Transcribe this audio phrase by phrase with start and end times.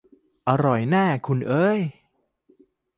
[0.49, 1.79] "อร่อยแน่ คุณเอ๊ย!"